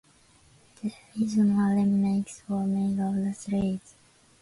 [0.79, 3.93] Two regional remakes were made of the series.